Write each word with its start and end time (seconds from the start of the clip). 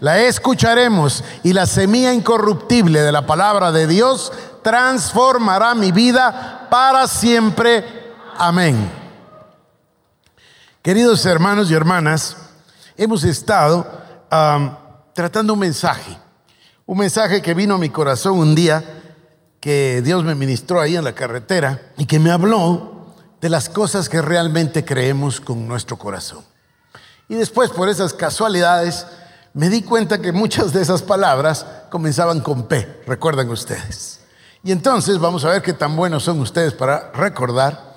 la 0.00 0.20
escucharemos 0.20 1.22
y 1.42 1.52
la 1.52 1.66
semilla 1.66 2.12
incorruptible 2.12 3.00
de 3.02 3.12
la 3.12 3.26
palabra 3.26 3.70
de 3.70 3.86
Dios 3.86 4.32
transformará 4.62 5.74
mi 5.74 5.92
vida 5.92 6.66
para 6.70 7.06
siempre. 7.06 7.84
Amén. 8.38 8.90
Queridos 10.82 11.24
hermanos 11.26 11.70
y 11.70 11.74
hermanas, 11.74 12.36
hemos 12.96 13.24
estado 13.24 13.86
tratando 15.12 15.52
un 15.52 15.58
mensaje, 15.58 16.16
un 16.86 16.98
mensaje 16.98 17.42
que 17.42 17.52
vino 17.52 17.74
a 17.74 17.78
mi 17.78 17.90
corazón 17.90 18.38
un 18.38 18.54
día 18.54 18.82
que 19.60 20.00
Dios 20.02 20.24
me 20.24 20.34
ministró 20.34 20.80
ahí 20.80 20.96
en 20.96 21.04
la 21.04 21.14
carretera 21.14 21.92
y 21.98 22.06
que 22.06 22.18
me 22.18 22.30
habló 22.30 23.12
de 23.42 23.50
las 23.50 23.68
cosas 23.68 24.08
que 24.08 24.22
realmente 24.22 24.84
creemos 24.84 25.40
con 25.40 25.68
nuestro 25.68 25.98
corazón. 25.98 26.42
Y 27.28 27.34
después, 27.34 27.70
por 27.70 27.90
esas 27.90 28.14
casualidades, 28.14 29.06
me 29.52 29.68
di 29.68 29.82
cuenta 29.82 30.20
que 30.20 30.32
muchas 30.32 30.72
de 30.72 30.82
esas 30.82 31.02
palabras 31.02 31.66
comenzaban 31.90 32.40
con 32.40 32.68
P, 32.68 33.02
recuerdan 33.06 33.50
ustedes. 33.50 34.20
Y 34.62 34.72
entonces 34.72 35.18
vamos 35.18 35.44
a 35.44 35.50
ver 35.50 35.62
qué 35.62 35.72
tan 35.72 35.96
buenos 35.96 36.24
son 36.24 36.40
ustedes 36.40 36.72
para 36.72 37.10
recordar. 37.12 37.94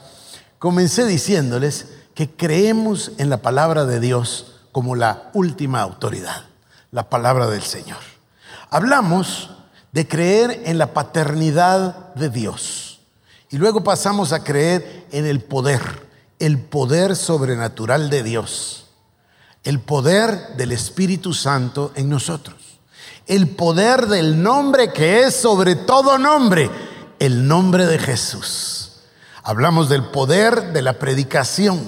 Comencé 0.58 1.06
diciéndoles 1.06 1.88
que 2.16 2.30
creemos 2.30 3.12
en 3.18 3.30
la 3.30 3.38
palabra 3.38 3.86
de 3.86 4.00
Dios 4.00 4.62
como 4.72 4.96
la 4.96 5.30
última 5.34 5.82
autoridad, 5.82 6.44
la 6.92 7.10
palabra 7.10 7.48
del 7.48 7.62
Señor. 7.62 8.00
Hablamos 8.70 9.52
de 9.92 10.08
creer 10.08 10.64
en 10.66 10.78
la 10.78 10.94
paternidad 10.94 12.14
de 12.16 12.30
Dios 12.30 13.02
y 13.52 13.58
luego 13.58 13.84
pasamos 13.84 14.32
a 14.32 14.44
creer 14.44 15.06
en 15.12 15.28
el 15.28 15.42
poder, 15.42 16.08
el 16.40 16.58
poder 16.60 17.16
sobrenatural 17.16 18.10
de 18.10 18.24
Dios 18.24 18.83
el 19.64 19.80
poder 19.80 20.56
del 20.58 20.72
Espíritu 20.72 21.34
Santo 21.34 21.92
en 21.96 22.10
nosotros. 22.10 22.56
El 23.26 23.48
poder 23.50 24.08
del 24.08 24.42
nombre 24.42 24.92
que 24.92 25.24
es 25.24 25.36
sobre 25.36 25.76
todo 25.76 26.18
nombre, 26.18 26.70
el 27.20 27.48
nombre 27.48 27.86
de 27.86 27.98
Jesús. 27.98 29.00
Hablamos 29.44 29.88
del 29.88 30.04
poder 30.04 30.74
de 30.74 30.82
la 30.82 31.00
predicación, 31.00 31.82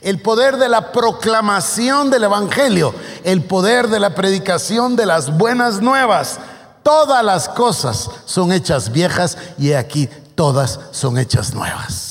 el 0.00 0.20
poder 0.22 0.56
de 0.56 0.68
la 0.68 0.92
proclamación 0.92 2.10
del 2.10 2.24
Evangelio, 2.24 2.94
el 3.24 3.44
poder 3.44 3.88
de 3.88 4.00
la 4.00 4.14
predicación 4.14 4.96
de 4.96 5.06
las 5.06 5.36
buenas 5.36 5.82
nuevas. 5.82 6.38
Todas 6.82 7.22
las 7.24 7.48
cosas 7.50 8.08
son 8.24 8.52
hechas 8.52 8.90
viejas 8.90 9.36
y 9.58 9.72
aquí 9.72 10.08
todas 10.34 10.80
son 10.90 11.18
hechas 11.18 11.52
nuevas. 11.52 12.01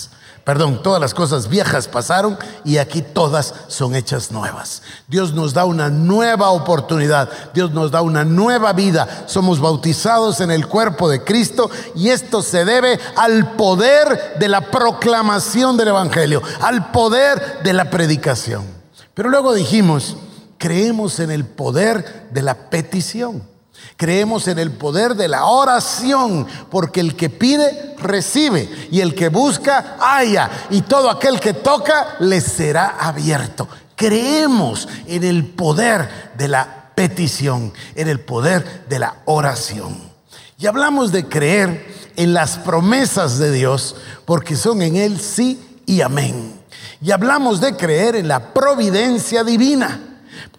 Perdón, 0.43 0.81
todas 0.81 0.99
las 0.99 1.13
cosas 1.13 1.47
viejas 1.47 1.87
pasaron 1.87 2.37
y 2.65 2.77
aquí 2.77 3.03
todas 3.03 3.53
son 3.67 3.93
hechas 3.93 4.31
nuevas. 4.31 4.81
Dios 5.07 5.33
nos 5.33 5.53
da 5.53 5.65
una 5.65 5.89
nueva 5.89 6.49
oportunidad, 6.49 7.29
Dios 7.53 7.71
nos 7.71 7.91
da 7.91 8.01
una 8.01 8.25
nueva 8.25 8.73
vida. 8.73 9.25
Somos 9.27 9.59
bautizados 9.59 10.41
en 10.41 10.49
el 10.49 10.67
cuerpo 10.67 11.09
de 11.09 11.23
Cristo 11.23 11.69
y 11.95 12.09
esto 12.09 12.41
se 12.41 12.65
debe 12.65 12.99
al 13.17 13.55
poder 13.55 14.35
de 14.39 14.47
la 14.47 14.71
proclamación 14.71 15.77
del 15.77 15.89
Evangelio, 15.89 16.41
al 16.61 16.91
poder 16.91 17.59
de 17.63 17.73
la 17.73 17.91
predicación. 17.91 18.65
Pero 19.13 19.29
luego 19.29 19.53
dijimos, 19.53 20.17
creemos 20.57 21.19
en 21.19 21.29
el 21.29 21.45
poder 21.45 22.29
de 22.31 22.41
la 22.41 22.69
petición. 22.71 23.50
Creemos 23.97 24.47
en 24.47 24.59
el 24.59 24.71
poder 24.71 25.15
de 25.15 25.27
la 25.27 25.45
oración, 25.45 26.47
porque 26.69 26.99
el 26.99 27.15
que 27.15 27.29
pide, 27.29 27.95
recibe, 27.99 28.69
y 28.91 28.99
el 28.99 29.13
que 29.15 29.29
busca, 29.29 29.97
haya, 29.99 30.49
y 30.69 30.81
todo 30.81 31.09
aquel 31.09 31.39
que 31.39 31.53
toca, 31.53 32.15
le 32.19 32.41
será 32.41 32.97
abierto. 32.99 33.67
Creemos 33.95 34.87
en 35.05 35.23
el 35.23 35.45
poder 35.45 36.31
de 36.35 36.47
la 36.47 36.91
petición, 36.95 37.73
en 37.95 38.07
el 38.07 38.19
poder 38.19 38.85
de 38.89 38.99
la 38.99 39.17
oración. 39.25 39.97
Y 40.57 40.67
hablamos 40.67 41.11
de 41.11 41.27
creer 41.27 42.11
en 42.15 42.33
las 42.33 42.57
promesas 42.57 43.37
de 43.37 43.51
Dios, 43.51 43.95
porque 44.25 44.55
son 44.55 44.81
en 44.81 44.95
Él 44.95 45.19
sí 45.19 45.79
y 45.85 46.01
amén. 46.01 46.59
Y 47.01 47.11
hablamos 47.11 47.61
de 47.61 47.75
creer 47.75 48.15
en 48.15 48.27
la 48.27 48.53
providencia 48.53 49.43
divina 49.43 50.10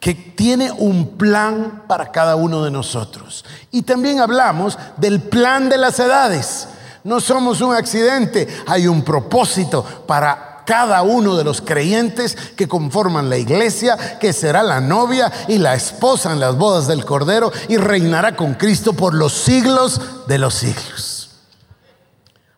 que 0.03 0.15
tiene 0.15 0.73
un 0.73 1.17
plan 1.17 1.85
para 1.87 2.11
cada 2.11 2.35
uno 2.35 2.65
de 2.65 2.73
nosotros. 2.73 3.45
Y 3.71 3.83
también 3.83 4.19
hablamos 4.19 4.77
del 4.97 5.21
plan 5.21 5.69
de 5.69 5.79
las 5.79 6.01
edades. 6.01 6.67
No 7.05 7.21
somos 7.21 7.61
un 7.61 7.73
accidente, 7.73 8.49
hay 8.67 8.89
un 8.89 9.05
propósito 9.05 9.85
para 10.09 10.65
cada 10.67 11.03
uno 11.03 11.37
de 11.37 11.45
los 11.45 11.61
creyentes 11.61 12.35
que 12.57 12.67
conforman 12.67 13.31
la 13.31 13.37
iglesia, 13.37 14.19
que 14.19 14.33
será 14.33 14.65
la 14.65 14.81
novia 14.81 15.31
y 15.47 15.59
la 15.59 15.75
esposa 15.75 16.33
en 16.33 16.41
las 16.41 16.57
bodas 16.57 16.89
del 16.89 17.05
Cordero 17.05 17.53
y 17.69 17.77
reinará 17.77 18.35
con 18.35 18.55
Cristo 18.55 18.95
por 18.95 19.15
los 19.15 19.33
siglos 19.33 20.01
de 20.27 20.39
los 20.39 20.55
siglos. 20.55 21.31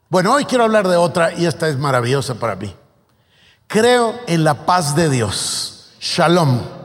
Bueno, 0.09 0.33
hoy 0.33 0.47
quiero 0.47 0.65
hablar 0.65 0.89
de 0.89 0.97
otra 0.97 1.35
y 1.35 1.45
esta 1.45 1.69
es 1.69 1.77
maravillosa 1.77 2.37
para 2.37 2.57
mí. 2.57 2.75
Creo 3.67 4.15
en 4.27 4.45
la 4.45 4.65
paz 4.65 4.97
de 4.97 5.11
Dios. 5.11 5.91
Shalom. 6.01 6.84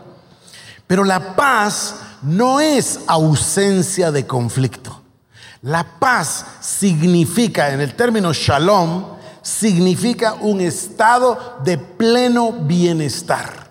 Pero 0.89 1.03
la 1.03 1.35
paz 1.35 1.97
no 2.23 2.59
es 2.59 3.01
ausencia 3.05 4.11
de 4.11 4.25
conflicto. 4.25 5.03
La 5.61 5.85
paz 6.00 6.44
significa, 6.61 7.72
en 7.72 7.79
el 7.79 7.95
término 7.95 8.33
shalom, 8.33 9.05
significa 9.44 10.33
un 10.41 10.61
estado 10.61 11.59
de 11.63 11.77
pleno 11.77 12.53
bienestar, 12.53 13.69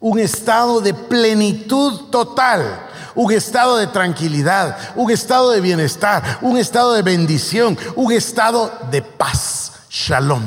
un 0.00 0.18
estado 0.18 0.80
de 0.80 0.92
plenitud 0.92 2.10
total, 2.10 2.88
un 3.14 3.30
estado 3.30 3.76
de 3.76 3.86
tranquilidad, 3.86 4.76
un 4.96 5.08
estado 5.12 5.52
de 5.52 5.60
bienestar, 5.60 6.40
un 6.42 6.58
estado 6.58 6.94
de 6.94 7.02
bendición, 7.02 7.78
un 7.94 8.10
estado 8.10 8.72
de 8.90 9.02
paz, 9.02 9.82
shalom. 9.88 10.42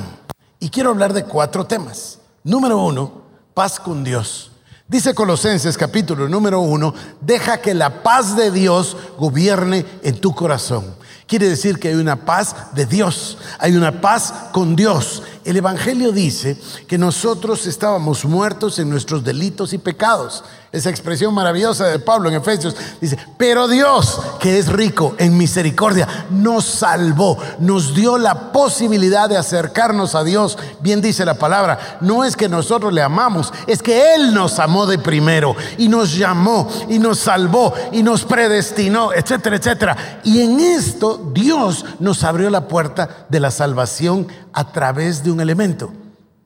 Y 0.59 0.69
quiero 0.69 0.89
hablar 0.89 1.13
de 1.13 1.23
cuatro 1.23 1.65
temas. 1.65 2.19
Número 2.43 2.77
uno, 2.77 3.21
paz 3.53 3.79
con 3.79 4.03
Dios. 4.03 4.48
Dice 4.89 5.13
Colosenses 5.13 5.77
capítulo 5.77 6.27
número 6.27 6.61
uno, 6.61 6.95
deja 7.21 7.61
que 7.61 7.75
la 7.75 8.01
paz 8.01 8.35
de 8.35 8.49
Dios 8.49 8.97
gobierne 9.19 9.85
en 10.01 10.19
tu 10.19 10.33
corazón. 10.33 10.83
Quiere 11.27 11.47
decir 11.47 11.77
que 11.77 11.89
hay 11.89 11.93
una 11.93 12.25
paz 12.25 12.55
de 12.73 12.87
Dios, 12.87 13.37
hay 13.59 13.75
una 13.75 14.01
paz 14.01 14.33
con 14.51 14.75
Dios. 14.75 15.21
El 15.49 15.57
Evangelio 15.57 16.11
dice 16.11 16.55
que 16.85 16.99
nosotros 16.99 17.65
estábamos 17.65 18.23
muertos 18.23 18.77
en 18.77 18.87
nuestros 18.87 19.23
delitos 19.23 19.73
y 19.73 19.79
pecados. 19.79 20.43
Esa 20.71 20.91
expresión 20.91 21.33
maravillosa 21.33 21.87
de 21.87 21.97
Pablo 21.97 22.29
en 22.29 22.35
Efesios 22.35 22.75
dice, 23.01 23.17
pero 23.35 23.67
Dios, 23.67 24.21
que 24.39 24.59
es 24.59 24.67
rico 24.67 25.15
en 25.17 25.35
misericordia, 25.35 26.27
nos 26.29 26.65
salvó, 26.65 27.39
nos 27.57 27.95
dio 27.95 28.19
la 28.19 28.51
posibilidad 28.51 29.27
de 29.27 29.37
acercarnos 29.37 30.13
a 30.13 30.23
Dios. 30.23 30.55
Bien 30.81 31.01
dice 31.01 31.25
la 31.25 31.33
palabra, 31.33 31.97
no 32.01 32.23
es 32.23 32.35
que 32.35 32.47
nosotros 32.47 32.93
le 32.93 33.01
amamos, 33.01 33.51
es 33.65 33.81
que 33.81 34.13
Él 34.13 34.35
nos 34.35 34.59
amó 34.59 34.85
de 34.85 34.99
primero 34.99 35.55
y 35.79 35.87
nos 35.87 36.15
llamó 36.15 36.69
y 36.87 36.99
nos 36.99 37.17
salvó 37.17 37.73
y 37.91 38.03
nos 38.03 38.23
predestinó, 38.23 39.13
etcétera, 39.13 39.55
etcétera. 39.55 40.21
Y 40.23 40.43
en 40.43 40.59
esto 40.59 41.31
Dios 41.33 41.85
nos 41.97 42.23
abrió 42.23 42.51
la 42.51 42.67
puerta 42.67 43.25
de 43.29 43.39
la 43.39 43.49
salvación 43.49 44.27
a 44.53 44.71
través 44.71 45.23
de 45.23 45.31
un 45.31 45.41
elemento, 45.41 45.91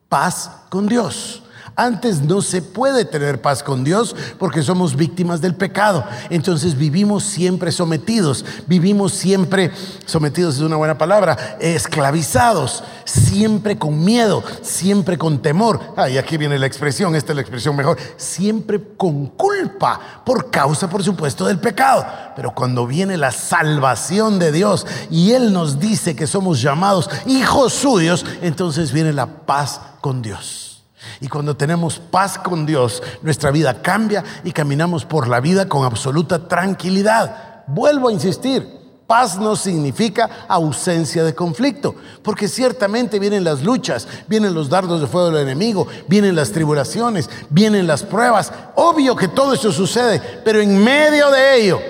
paz 0.08 0.50
con 0.68 0.86
Dios. 0.86 1.43
Antes 1.76 2.22
no 2.22 2.40
se 2.40 2.62
puede 2.62 3.04
tener 3.04 3.42
paz 3.42 3.62
con 3.62 3.82
Dios 3.82 4.14
porque 4.38 4.62
somos 4.62 4.96
víctimas 4.96 5.40
del 5.40 5.54
pecado. 5.54 6.04
Entonces 6.30 6.76
vivimos 6.76 7.24
siempre 7.24 7.72
sometidos, 7.72 8.44
vivimos 8.66 9.12
siempre 9.12 9.72
sometidos 10.06 10.56
es 10.56 10.60
una 10.60 10.76
buena 10.76 10.96
palabra, 10.96 11.56
esclavizados, 11.60 12.84
siempre 13.04 13.78
con 13.78 14.04
miedo, 14.04 14.42
siempre 14.62 15.18
con 15.18 15.42
temor. 15.42 15.80
Ah, 15.96 16.08
y 16.08 16.18
aquí 16.18 16.36
viene 16.36 16.58
la 16.58 16.66
expresión, 16.66 17.14
esta 17.14 17.32
es 17.32 17.36
la 17.36 17.42
expresión 17.42 17.74
mejor, 17.74 17.98
siempre 18.16 18.80
con 18.96 19.26
culpa 19.26 20.22
por 20.24 20.50
causa, 20.50 20.88
por 20.88 21.02
supuesto, 21.02 21.46
del 21.46 21.58
pecado. 21.58 22.06
Pero 22.36 22.54
cuando 22.54 22.86
viene 22.86 23.16
la 23.16 23.32
salvación 23.32 24.38
de 24.38 24.52
Dios 24.52 24.86
y 25.10 25.32
Él 25.32 25.52
nos 25.52 25.78
dice 25.78 26.14
que 26.14 26.26
somos 26.26 26.60
llamados 26.60 27.10
hijos 27.26 27.72
suyos, 27.72 28.24
entonces 28.42 28.92
viene 28.92 29.12
la 29.12 29.26
paz 29.26 29.80
con 30.00 30.22
Dios. 30.22 30.63
Y 31.20 31.28
cuando 31.28 31.56
tenemos 31.56 31.98
paz 31.98 32.38
con 32.38 32.66
Dios, 32.66 33.02
nuestra 33.22 33.50
vida 33.50 33.82
cambia 33.82 34.24
y 34.44 34.52
caminamos 34.52 35.04
por 35.04 35.28
la 35.28 35.40
vida 35.40 35.68
con 35.68 35.84
absoluta 35.84 36.48
tranquilidad. 36.48 37.64
Vuelvo 37.66 38.08
a 38.08 38.12
insistir, 38.12 38.84
Paz 39.06 39.36
no 39.38 39.54
significa 39.54 40.46
ausencia 40.48 41.24
de 41.24 41.34
conflicto, 41.34 41.94
porque 42.22 42.48
ciertamente 42.48 43.18
vienen 43.18 43.44
las 43.44 43.62
luchas, 43.62 44.08
vienen 44.28 44.54
los 44.54 44.70
dardos 44.70 45.02
de 45.02 45.06
fuego 45.06 45.30
del 45.30 45.42
enemigo, 45.42 45.86
vienen 46.08 46.34
las 46.34 46.52
tribulaciones, 46.52 47.28
vienen 47.50 47.86
las 47.86 48.02
pruebas. 48.02 48.50
Obvio 48.76 49.14
que 49.14 49.28
todo 49.28 49.52
eso 49.52 49.72
sucede, 49.72 50.22
pero 50.42 50.62
en 50.62 50.82
medio 50.82 51.30
de 51.30 51.60
ello 51.60 51.80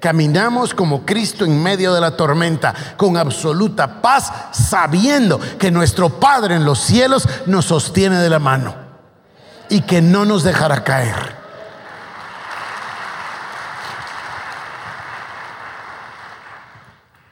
caminamos 0.00 0.74
como 0.74 1.04
Cristo 1.04 1.44
en 1.44 1.62
medio 1.62 1.94
de 1.94 2.00
la 2.00 2.16
tormenta, 2.16 2.74
con 2.96 3.16
absoluta 3.16 4.00
paz, 4.00 4.32
sabiendo 4.52 5.38
que 5.58 5.70
nuestro 5.70 6.08
Padre 6.20 6.56
en 6.56 6.64
los 6.64 6.80
cielos 6.80 7.28
nos 7.46 7.66
sostiene 7.66 8.18
de 8.18 8.30
la 8.30 8.38
mano 8.38 8.74
y 9.68 9.82
que 9.82 10.00
no 10.00 10.24
nos 10.24 10.42
dejará 10.42 10.82
caer. 10.84 11.36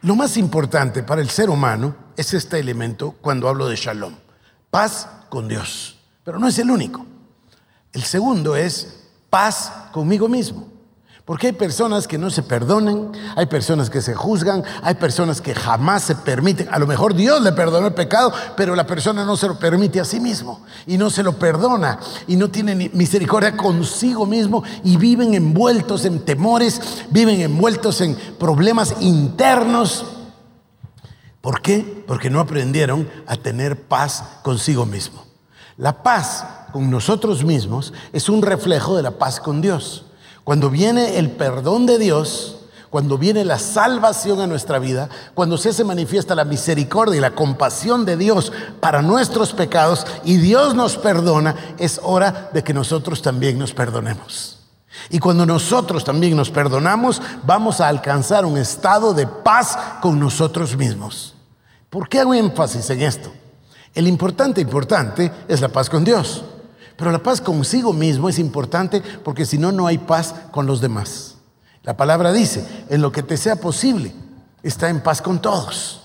Lo 0.03 0.15
más 0.15 0.37
importante 0.37 1.03
para 1.03 1.21
el 1.21 1.31
ser 1.31 1.51
humano 1.51 1.97
es 2.17 2.33
este 2.33 2.61
elemento 2.61 3.17
cuando 3.21 3.49
hablo 3.49 3.67
de 3.67 3.75
shalom, 3.75 4.15
paz 4.71 5.09
con 5.29 5.49
Dios. 5.49 5.99
Pero 6.23 6.39
no 6.39 6.47
es 6.47 6.59
el 6.59 6.71
único. 6.71 7.05
El 7.93 8.05
segundo 8.05 8.55
es 8.55 9.05
paz 9.31 9.73
conmigo 9.93 10.29
mismo. 10.29 10.75
Porque 11.26 11.49
hay 11.49 11.55
personas 11.55 12.06
que 12.06 12.19
no 12.19 12.31
se 12.31 12.44
perdonan, 12.44 13.11
hay 13.34 13.46
personas 13.46 13.90
que 13.90 14.00
se 14.00 14.14
juzgan, 14.14 14.62
hay 14.81 14.94
personas 14.94 15.40
que 15.40 15.56
jamás 15.56 16.05
se 16.05 16.14
permiten. 16.14 16.69
A 16.70 16.78
lo 16.78 16.87
mejor 16.87 17.14
Dios 17.14 17.43
le 17.43 17.50
perdonó 17.50 17.88
el 17.88 17.94
pecado, 17.94 18.32
pero 18.56 18.76
la 18.76 18.87
persona 18.87 19.25
no 19.25 19.37
se 19.37 19.49
lo 19.49 19.58
permite 19.58 19.99
a 19.99 20.05
sí 20.05 20.20
mismo 20.20 20.64
y 20.87 20.96
no 20.96 21.11
se 21.11 21.25
lo 21.25 21.32
perdona 21.32 21.99
y 22.28 22.37
no 22.37 22.49
tiene 22.49 22.76
misericordia 22.93 23.56
consigo 23.56 24.25
mismo 24.25 24.62
y 24.84 24.99
viven 24.99 25.34
envueltos 25.34 26.05
en 26.05 26.25
temores, 26.25 26.81
viven 27.11 27.40
envueltos 27.40 28.00
en 28.02 28.14
problemas 28.38 28.94
internos. 29.00 30.06
¿Por 31.40 31.61
qué? 31.61 32.05
Porque 32.06 32.31
no 32.31 32.38
aprendieron 32.38 33.11
a 33.26 33.34
tener 33.34 33.88
paz 33.88 34.23
consigo 34.44 34.87
mismo. 34.87 35.25
La 35.76 36.05
paz 36.05 36.46
con 36.73 36.88
nosotros 36.88 37.44
mismos 37.44 37.93
es 38.12 38.28
un 38.28 38.43
reflejo 38.43 38.96
de 38.96 39.02
la 39.02 39.19
paz 39.19 39.40
con 39.40 39.61
Dios. 39.61 40.05
Cuando 40.47 40.71
viene 40.71 41.19
el 41.19 41.33
perdón 41.33 41.87
de 41.87 41.99
Dios, 41.99 42.59
cuando 42.89 43.19
viene 43.19 43.45
la 43.45 43.59
salvación 43.59 44.41
a 44.41 44.47
nuestra 44.47 44.79
vida, 44.79 45.09
cuando 45.35 45.59
se 45.59 45.83
manifiesta 45.83 46.37
la 46.37 46.45
misericordia 46.45 47.17
y 47.17 47.21
la 47.21 47.33
compasión 47.33 48.05
de 48.05 48.17
Dios 48.17 48.53
para 48.79 49.03
nuestros 49.03 49.53
pecados 49.53 50.07
y 50.23 50.37
Dios 50.37 50.77
nos 50.77 50.99
perdona, 50.99 51.75
es 51.79 51.99
hora 52.01 52.49
de 52.55 52.63
que 52.63 52.73
nosotros 52.73 53.23
también 53.23 53.59
nos 53.59 53.75
perdonemos. 53.75 54.61
Y 55.11 55.19
cuando 55.19 55.47
nosotros 55.47 56.05
también 56.05 56.37
nos 56.37 56.51
perdonamos, 56.51 57.21
vamos 57.43 57.81
a 57.81 57.89
alcanzar 57.89 58.47
un 58.47 58.57
estado 58.57 59.15
de 59.15 59.27
paz 59.27 59.77
con 60.01 60.21
nosotros 60.21 60.77
mismos. 60.77 61.35
¿Por 61.91 62.09
qué 62.09 62.21
hago 62.21 62.35
énfasis 62.35 62.89
en 62.91 63.03
esto? 63.03 63.33
El 63.93 64.07
importante, 64.07 64.61
importante 64.61 65.33
es 65.49 65.61
la 65.61 65.71
paz 65.71 65.91
con 65.91 66.05
Dios. 66.05 66.45
Pero 66.97 67.13
la 67.13 67.23
paz 67.23 67.41
consigo 67.41 67.93
mismo 67.93 68.29
es 68.29 68.39
importante 68.39 69.03
porque 69.23 69.45
si 69.45 69.59
no, 69.59 69.73
no 69.73 69.87
hay 69.87 69.99
paz 69.99 70.35
con 70.51 70.67
los 70.67 70.81
demás. 70.81 71.35
La 71.83 71.97
palabra 71.97 72.33
dice, 72.33 72.67
en 72.89 73.03
lo 73.03 73.13
que 73.13 73.23
te 73.23 73.37
sea 73.37 73.57
posible, 73.57 74.13
está 74.63 74.89
en 74.89 75.03
paz 75.03 75.23
con 75.23 75.41
todos. 75.41 76.03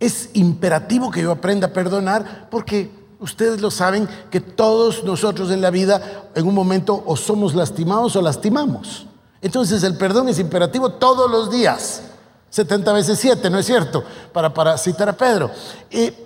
Es 0.00 0.30
imperativo 0.34 1.10
que 1.10 1.22
yo 1.22 1.32
aprenda 1.32 1.68
a 1.68 1.72
perdonar 1.72 2.48
porque 2.50 2.90
ustedes 3.20 3.60
lo 3.60 3.70
saben 3.70 4.08
que 4.30 4.40
todos 4.40 5.04
nosotros 5.04 5.50
en 5.50 5.60
la 5.60 5.70
vida 5.70 6.30
en 6.34 6.46
un 6.46 6.54
momento 6.54 7.02
o 7.04 7.16
somos 7.16 7.54
lastimados 7.54 8.14
o 8.16 8.22
lastimamos. 8.22 9.06
Entonces 9.42 9.82
el 9.82 9.96
perdón 9.96 10.28
es 10.28 10.38
imperativo 10.38 10.90
todos 10.90 11.30
los 11.30 11.50
días. 11.50 12.02
70 12.50 12.92
veces 12.92 13.18
7, 13.18 13.50
¿no 13.50 13.58
es 13.58 13.66
cierto? 13.66 14.02
Para, 14.32 14.52
para 14.52 14.78
citar 14.78 15.08
a 15.08 15.16
Pedro. 15.16 15.50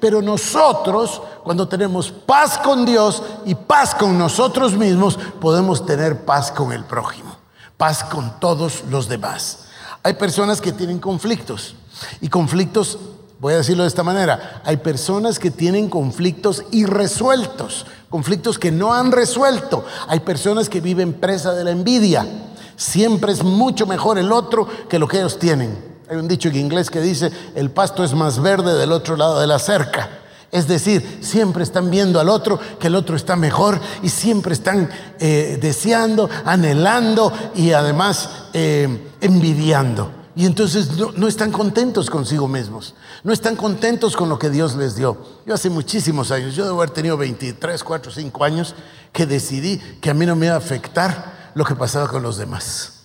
pero 0.01 0.23
nosotros, 0.23 1.21
cuando 1.43 1.67
tenemos 1.67 2.11
paz 2.11 2.59
con 2.59 2.85
Dios 2.85 3.23
y 3.45 3.55
paz 3.55 3.95
con 3.95 4.17
nosotros 4.17 4.75
mismos, 4.75 5.19
podemos 5.41 5.85
tener 5.85 6.25
paz 6.25 6.53
con 6.53 6.73
el 6.73 6.85
prójimo, 6.85 7.37
paz 7.77 8.05
con 8.05 8.39
todos 8.39 8.85
los 8.91 9.09
demás. 9.09 9.67
Hay 10.05 10.15
personas 10.15 10.61
que 10.61 10.73
tienen 10.73 11.01
conflictos 11.01 11.75
y 12.21 12.29
conflictos, 12.29 12.99
voy 13.41 13.55
a 13.55 13.59
decirlo 13.59 13.83
de 13.83 13.89
esta 13.89 14.05
manera, 14.05 14.63
hay 14.65 14.77
personas 14.77 15.39
que 15.41 15.51
tienen 15.51 15.89
conflictos 15.89 16.65
irresueltos, 16.71 17.87
conflictos 18.09 18.59
que 18.59 18.71
no 18.71 18.95
han 18.95 19.11
resuelto. 19.11 19.85
Hay 20.07 20.21
personas 20.21 20.69
que 20.69 20.81
viven 20.81 21.15
presa 21.15 21.53
de 21.53 21.65
la 21.65 21.71
envidia. 21.73 22.27
Siempre 22.77 23.33
es 23.33 23.43
mucho 23.43 23.87
mejor 23.87 24.19
el 24.19 24.33
otro 24.33 24.69
que 24.89 24.99
lo 24.99 25.09
que 25.09 25.19
ellos 25.19 25.39
tienen. 25.39 25.92
Hay 26.13 26.19
un 26.19 26.29
dicho 26.29 26.51
en 26.51 26.57
inglés 26.57 26.91
que 26.91 27.01
dice, 27.01 27.33
el 27.55 27.71
pasto 27.71 28.05
es 28.05 28.13
más 28.13 28.39
verde 28.43 28.75
del 28.75 28.93
otro 28.93 29.17
lado 29.17 29.41
de 29.41 29.47
la 29.47 29.59
cerca. 29.59 30.11
Es 30.51 30.69
decir, 30.69 31.21
siempre 31.23 31.63
están 31.63 31.91
viendo 31.91 32.21
al 32.21 32.29
otro 32.29 32.61
que 32.79 32.89
el 32.89 32.97
otro 32.97 33.17
está 33.17 33.35
mejor 33.35 33.81
y 34.03 34.11
siempre 34.11 34.53
están 34.53 34.91
eh, 35.19 35.59
deseando, 35.59 36.29
anhelando 36.45 37.33
y 37.55 37.73
además 37.73 38.29
eh, 38.53 39.11
envidiando. 39.23 40.11
Y 40.37 40.45
entonces 40.45 40.99
no, 40.99 41.13
no, 41.13 41.29
están 41.29 41.51
contentos 41.51 42.11
consigo 42.11 42.47
mismos, 42.47 42.95
no 43.25 43.33
están 43.33 43.57
contentos 43.57 44.15
con 44.15 44.29
lo 44.29 44.39
que 44.39 44.51
Dios 44.51 44.77
les 44.77 44.97
dio. 44.97 45.17
Yo 45.47 45.55
hace 45.55 45.71
muchísimos 45.71 46.31
años, 46.31 46.55
yo 46.55 46.67
debo 46.67 46.83
haber 46.83 46.91
tenido 46.91 47.17
23, 47.17 47.83
4, 47.83 48.13
5 48.13 48.45
años, 48.45 48.75
que 49.15 49.25
decidí 49.25 49.79
que 49.79 50.11
a 50.11 50.15
mí 50.15 50.27
no 50.27 50.37
me 50.37 50.45
iba 50.45 50.57
a 50.57 50.59
afectar 50.59 51.53
lo 51.55 51.65
que 51.65 51.75
pasaba 51.75 52.07
con 52.07 52.23
los 52.23 52.37
demás. 52.37 53.02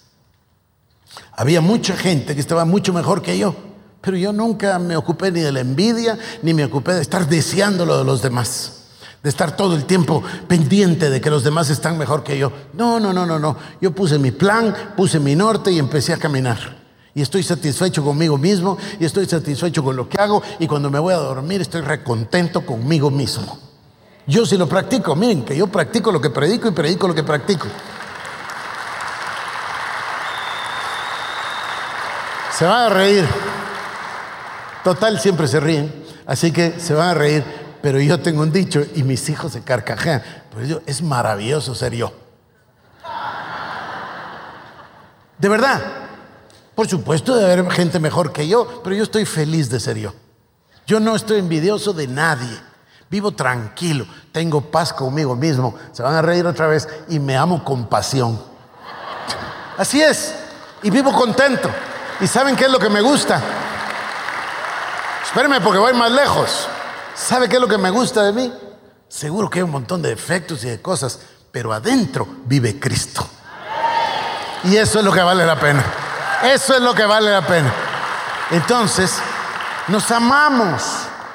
Había 1.34 1.62
mucha 1.62 1.96
gente 1.96 2.34
que 2.36 2.42
estaba 2.42 2.66
mucho 2.66 2.94
mejor 2.94 3.22
que 3.22 3.38
yo, 3.38 3.56
pero 4.02 4.18
yo 4.18 4.34
nunca 4.34 4.80
me 4.80 4.96
ocupé 4.98 5.31
ni 5.31 5.42
de 5.42 5.52
la 5.52 5.60
envidia, 5.60 6.18
ni 6.42 6.54
me 6.54 6.66
ocupé 6.66 6.94
de 6.94 7.02
estar 7.02 7.28
deseando 7.28 7.86
lo 7.86 7.98
de 7.98 8.04
los 8.04 8.22
demás 8.22 8.74
de 9.24 9.30
estar 9.30 9.58
todo 9.58 9.75
el 9.75 9.86
tiempo 9.86 10.24
pendiente 10.48 11.10
de 11.10 11.19
que 11.19 11.30
los 11.30 11.44
demás 11.44 11.69
están 11.69 11.98
mejor 11.98 12.24
que 12.24 12.38
yo. 12.38 12.52
No, 12.74 13.00
no, 13.00 13.12
no, 13.12 13.25
no, 13.25 13.40
no. 13.40 13.58
Yo 13.81 13.92
puse 13.92 14.19
mi 14.19 14.31
plan, 14.31 14.74
puse 14.96 15.19
mi 15.19 15.36
norte 15.36 15.72
y 15.72 15.80
empecé 15.80 16.14
a 16.14 16.18
caminar. 16.18 16.78
Y 17.14 17.22
estoy 17.22 17.42
satisfecho 17.42 18.04
conmigo 18.04 18.38
mismo 18.38 18.78
y 19.00 19.06
estoy 19.06 19.25
satisfecho 19.25 19.84
con 19.84 19.96
lo 19.96 20.08
que 20.08 20.22
hago 20.22 20.42
y 20.60 20.68
cuando 20.68 20.92
me 20.92 21.00
voy 21.00 21.14
a 21.14 21.18
dormir 21.18 21.62
estoy 21.62 21.81
recontento 21.81 22.66
conmigo 22.66 23.10
mismo. 23.10 23.58
Yo 24.28 24.46
sí 24.46 24.56
lo 24.56 24.69
practico, 24.69 25.16
miren 25.16 25.44
que 25.44 25.58
yo 25.58 25.68
practico 25.68 26.12
lo 26.12 26.22
que 26.22 26.30
predico 26.30 26.68
y 26.68 26.72
predico 26.72 27.08
lo 27.08 27.16
que 27.16 27.24
practico. 27.24 27.68
Se 32.57 32.65
van 32.65 32.86
a 32.86 32.89
reír. 32.89 33.24
Total, 34.83 35.19
siempre 35.19 35.47
se 35.47 35.59
ríen. 35.59 35.94
Así 36.26 36.52
que 36.52 36.80
se 36.80 36.95
van 36.95 37.09
a 37.09 37.14
reír. 37.14 37.44
Pero 37.83 37.99
yo 37.99 38.19
tengo 38.19 38.42
un 38.42 38.52
dicho 38.52 38.83
y 38.95 39.04
mis 39.04 39.30
hijos 39.30 39.52
se 39.52 39.61
carcajean. 39.61 40.23
Pero 40.52 40.66
yo, 40.66 40.81
es 40.87 41.04
maravilloso 41.04 41.76
ser 41.76 41.94
yo. 41.94 42.11
De 45.37 45.47
verdad. 45.47 45.81
Por 46.73 46.87
supuesto 46.87 47.35
debe 47.35 47.54
haber 47.54 47.71
gente 47.71 47.99
mejor 47.99 48.31
que 48.31 48.47
yo, 48.47 48.81
pero 48.83 48.95
yo 48.95 49.04
estoy 49.04 49.26
feliz 49.26 49.69
de 49.69 49.80
ser 49.80 49.97
yo. 49.97 50.14
Yo 50.87 50.99
no 50.99 51.16
estoy 51.16 51.37
envidioso 51.40 51.94
de 51.94 52.07
nadie. 52.07 52.57
Vivo 53.09 53.31
tranquilo, 53.31 54.06
tengo 54.31 54.61
paz 54.61 54.94
conmigo 54.94 55.35
mismo. 55.35 55.76
Se 55.92 56.02
van 56.02 56.16
a 56.16 56.21
reír 56.23 56.45
otra 56.45 56.66
vez 56.66 56.87
y 57.07 57.19
me 57.19 57.37
amo 57.37 57.64
con 57.64 57.87
pasión. 57.87 58.40
Así 59.78 60.02
es. 60.02 60.35
Y 60.81 60.90
vivo 60.90 61.11
contento. 61.14 61.69
¿Y 62.19 62.28
saben 62.28 62.56
qué 62.56 62.66
es 62.66 62.71
lo 62.71 62.80
que 62.80 62.90
me 62.90 63.02
gusta? 63.02 63.42
Espérenme 65.24 65.62
porque 65.62 65.78
voy 65.78 65.94
más 65.94 66.12
lejos. 66.12 66.68
¿Sabe 67.14 67.47
qué 67.47 67.56
es 67.56 67.62
lo 67.62 67.68
que 67.68 67.78
me 67.78 67.90
gusta 67.90 68.24
de 68.24 68.33
mí? 68.33 68.54
Seguro 69.07 69.50
que 69.50 69.59
hay 69.59 69.64
un 69.64 69.71
montón 69.71 70.02
de 70.02 70.09
defectos 70.09 70.64
y 70.64 70.69
de 70.69 70.81
cosas, 70.81 71.19
pero 71.52 71.71
adentro 71.74 72.28
vive 72.45 72.80
Cristo. 72.80 73.28
Y 74.64 74.76
eso 74.78 75.00
es 75.00 75.06
lo 75.06 75.12
que 75.12 75.21
vale 75.21 75.45
la 75.45 75.59
pena. 75.59 75.83
Eso 76.44 76.76
es 76.76 76.81
lo 76.81 76.94
que 76.94 77.06
vale 77.06 77.31
la 77.31 77.45
pena. 77.45 77.74
Entonces, 78.52 79.19
nos 79.88 80.09
amamos, 80.12 80.83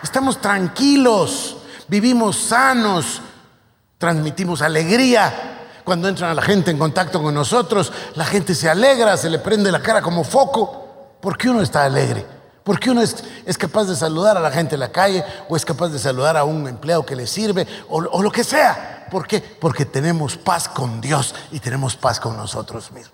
estamos 0.02 0.40
tranquilos, 0.40 1.56
vivimos 1.88 2.36
sanos, 2.36 3.22
transmitimos 3.98 4.62
alegría, 4.62 5.41
cuando 5.84 6.08
entran 6.08 6.30
a 6.30 6.34
la 6.34 6.42
gente 6.42 6.70
en 6.70 6.78
contacto 6.78 7.22
con 7.22 7.34
nosotros, 7.34 7.92
la 8.14 8.24
gente 8.24 8.54
se 8.54 8.68
alegra, 8.68 9.16
se 9.16 9.30
le 9.30 9.38
prende 9.38 9.72
la 9.72 9.82
cara 9.82 10.02
como 10.02 10.24
foco. 10.24 11.16
¿Por 11.20 11.36
qué 11.36 11.48
uno 11.50 11.62
está 11.62 11.84
alegre? 11.84 12.26
¿Por 12.64 12.78
qué 12.78 12.90
uno 12.90 13.02
es, 13.02 13.58
capaz 13.58 13.84
de 13.84 13.96
saludar 13.96 14.36
a 14.36 14.40
la 14.40 14.50
gente 14.50 14.74
en 14.74 14.80
la 14.80 14.92
calle 14.92 15.24
o 15.48 15.56
es 15.56 15.64
capaz 15.64 15.88
de 15.88 15.98
saludar 15.98 16.36
a 16.36 16.44
un 16.44 16.68
empleado 16.68 17.04
que 17.04 17.16
le 17.16 17.26
sirve 17.26 17.66
o, 17.88 17.98
o 17.98 18.22
lo 18.22 18.30
que 18.30 18.44
sea? 18.44 19.06
¿Por 19.10 19.26
qué? 19.26 19.40
Porque 19.40 19.84
tenemos 19.84 20.36
paz 20.36 20.68
con 20.68 21.00
Dios 21.00 21.34
y 21.50 21.58
tenemos 21.58 21.96
paz 21.96 22.20
con 22.20 22.36
nosotros 22.36 22.92
mismos. 22.92 23.12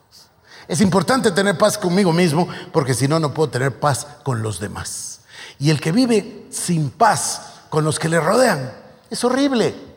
Es 0.69 0.83
importante 0.83 1.31
tener 1.31 1.57
paz 1.57 1.79
conmigo 1.79 2.13
mismo 2.13 2.47
porque 2.73 2.93
si 2.93 3.09
no, 3.09 3.19
no 3.19 3.33
puedo 3.33 3.49
tener 3.49 3.81
paz 3.81 4.07
con 4.23 4.43
los 4.43 4.61
demás. 4.61 5.21
Y 5.59 5.71
el 5.71 5.81
que 5.81 5.93
vive 5.93 6.47
sin 6.51 6.91
paz 6.91 7.41
con 7.71 7.85
los 7.85 7.99
que 7.99 8.11
le 8.11 8.21
rodean 8.21 8.71
es 9.11 9.25
horrible. 9.25 9.88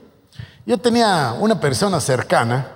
Yo 0.65 0.77
tenía 0.77 1.35
una 1.39 1.59
persona 1.59 1.99
cercana 1.99 2.67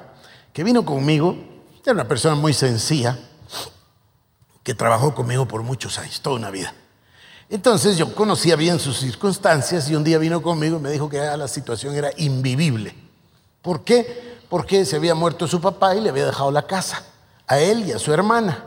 que 0.54 0.64
vino 0.64 0.84
conmigo, 0.84 1.38
era 1.84 1.94
una 1.94 2.08
persona 2.08 2.34
muy 2.34 2.54
sencilla, 2.54 3.18
que 4.64 4.74
trabajó 4.74 5.14
conmigo 5.14 5.48
por 5.48 5.62
muchos 5.62 6.00
años, 6.00 6.20
toda 6.22 6.38
una 6.38 6.50
vida. 6.50 6.74
Entonces 7.48 7.96
yo 7.98 8.16
conocía 8.16 8.56
bien 8.56 8.80
sus 8.80 8.98
circunstancias 8.98 9.88
y 9.88 9.96
un 9.96 10.04
día 10.04 10.18
vino 10.18 10.42
conmigo 10.42 10.78
y 10.78 10.82
me 10.82 10.90
dijo 10.90 11.08
que 11.10 11.20
la 11.20 11.48
situación 11.48 11.94
era 11.94 12.10
invivible. 12.18 12.96
¿Por 13.62 13.84
qué? 13.84 14.40
Porque 14.50 14.84
se 14.86 14.96
había 14.96 15.14
muerto 15.14 15.48
su 15.48 15.62
papá 15.62 15.96
y 15.96 16.02
le 16.02 16.10
había 16.10 16.26
dejado 16.26 16.50
la 16.50 16.64
casa 16.64 17.04
a 17.46 17.60
él 17.60 17.88
y 17.88 17.92
a 17.92 18.00
su 18.00 18.12
hermana. 18.12 18.66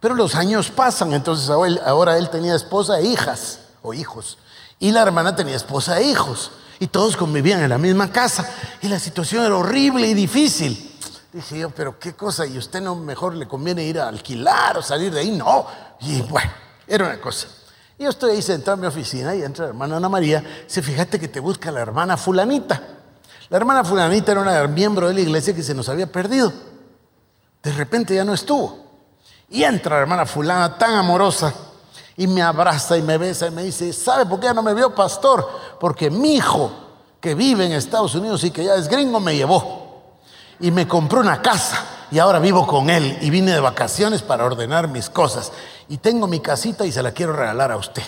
Pero 0.00 0.14
los 0.14 0.34
años 0.34 0.70
pasan, 0.70 1.14
entonces 1.14 1.48
ahora 1.48 2.18
él 2.18 2.28
tenía 2.28 2.54
esposa 2.54 3.00
e 3.00 3.06
hijas 3.06 3.60
o 3.80 3.94
hijos. 3.94 4.36
Y 4.78 4.92
la 4.92 5.00
hermana 5.00 5.34
tenía 5.34 5.56
esposa 5.56 5.98
e 5.98 6.04
hijos. 6.04 6.50
Y 6.80 6.86
todos 6.86 7.16
convivían 7.16 7.62
en 7.62 7.70
la 7.70 7.78
misma 7.78 8.10
casa. 8.10 8.48
Y 8.80 8.88
la 8.88 8.98
situación 8.98 9.44
era 9.44 9.56
horrible 9.56 10.06
y 10.06 10.14
difícil. 10.14 10.88
Dije 11.32 11.58
yo, 11.58 11.70
pero 11.70 11.98
qué 11.98 12.14
cosa, 12.14 12.46
y 12.46 12.56
usted 12.56 12.80
no 12.80 12.94
mejor 12.94 13.34
le 13.34 13.46
conviene 13.46 13.84
ir 13.84 14.00
a 14.00 14.08
alquilar 14.08 14.78
o 14.78 14.82
salir 14.82 15.12
de 15.12 15.20
ahí, 15.20 15.30
no. 15.30 15.66
Y 16.00 16.22
bueno, 16.22 16.50
era 16.86 17.04
una 17.04 17.20
cosa. 17.20 17.48
Y 17.98 18.04
yo 18.04 18.10
estoy 18.10 18.30
ahí 18.30 18.42
sentado 18.42 18.76
en 18.76 18.80
mi 18.80 18.86
oficina 18.86 19.34
y 19.34 19.42
entra 19.42 19.64
la 19.64 19.70
hermana 19.70 19.96
Ana 19.96 20.08
María, 20.08 20.42
se 20.66 20.80
fíjate 20.82 21.18
que 21.18 21.28
te 21.28 21.40
busca 21.40 21.70
la 21.70 21.80
hermana 21.80 22.16
fulanita. 22.16 22.80
La 23.50 23.56
hermana 23.56 23.84
fulanita 23.84 24.32
era 24.32 24.40
una 24.40 24.66
miembro 24.68 25.08
de 25.08 25.14
la 25.14 25.20
iglesia 25.20 25.54
que 25.54 25.62
se 25.62 25.74
nos 25.74 25.88
había 25.88 26.06
perdido. 26.10 26.52
De 27.62 27.72
repente 27.72 28.14
ya 28.14 28.24
no 28.24 28.34
estuvo. 28.34 28.86
Y 29.50 29.64
entra 29.64 29.96
la 29.96 30.02
hermana 30.02 30.26
fulana 30.26 30.78
tan 30.78 30.94
amorosa 30.94 31.52
y 32.16 32.26
me 32.26 32.42
abraza 32.42 32.96
y 32.96 33.02
me 33.02 33.18
besa 33.18 33.46
y 33.46 33.50
me 33.50 33.62
dice, 33.62 33.92
¿sabe 33.92 34.26
por 34.26 34.40
qué 34.40 34.46
ya 34.46 34.54
no 34.54 34.62
me 34.62 34.74
vio 34.74 34.94
pastor? 34.94 35.48
Porque 35.78 36.10
mi 36.10 36.36
hijo 36.36 36.70
que 37.20 37.34
vive 37.34 37.66
en 37.66 37.72
Estados 37.72 38.14
Unidos 38.14 38.44
y 38.44 38.50
que 38.50 38.64
ya 38.64 38.74
es 38.74 38.88
gringo 38.88 39.20
me 39.20 39.36
llevó 39.36 40.02
y 40.60 40.70
me 40.70 40.86
compró 40.86 41.20
una 41.20 41.42
casa 41.42 41.84
y 42.10 42.18
ahora 42.18 42.38
vivo 42.38 42.66
con 42.66 42.90
él 42.90 43.18
y 43.20 43.30
vine 43.30 43.52
de 43.52 43.60
vacaciones 43.60 44.22
para 44.22 44.44
ordenar 44.44 44.88
mis 44.88 45.10
cosas 45.10 45.52
y 45.88 45.98
tengo 45.98 46.26
mi 46.26 46.40
casita 46.40 46.86
y 46.86 46.92
se 46.92 47.02
la 47.02 47.12
quiero 47.12 47.32
regalar 47.32 47.72
a 47.72 47.76
usted. 47.76 48.02